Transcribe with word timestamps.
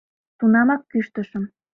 Тунамак 0.37 0.81
кӱштышым: 0.91 1.43